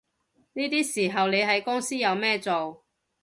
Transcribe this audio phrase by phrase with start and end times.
[0.53, 2.83] 呢啲時候你喺公司有咩做